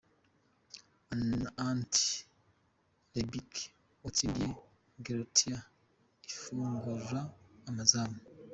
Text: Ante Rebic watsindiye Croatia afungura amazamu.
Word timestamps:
Ante 1.67 2.03
Rebic 3.13 3.51
watsindiye 4.03 4.49
Croatia 5.03 5.57
afungura 6.31 7.21
amazamu. 7.69 8.19